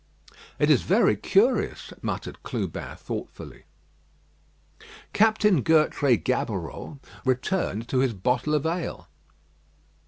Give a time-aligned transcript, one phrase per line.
[0.57, 3.65] "It is very curious," muttered Clubin thoughtfully.
[5.13, 9.09] Captain Gertrais Gaboureau returned to his bottle of ale.